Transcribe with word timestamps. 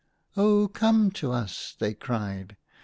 "Oh, 0.35 0.67
come 0.67 1.11
to 1.11 1.31
us!" 1.31 1.73
they 1.79 1.93
cried. 1.93 2.57